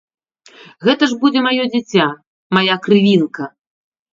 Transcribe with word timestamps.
Гэта 0.87 1.03
ж 1.11 1.17
будзе 1.25 1.39
маё 1.47 1.63
дзіця, 1.73 2.07
мая 2.59 2.75
крывінка. 2.89 3.43